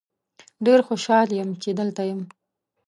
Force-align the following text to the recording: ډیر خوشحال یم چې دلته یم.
ډیر 0.65 0.79
خوشحال 0.87 1.27
یم 1.39 1.49
چې 1.61 1.69
دلته 1.79 2.01
یم. 2.09 2.21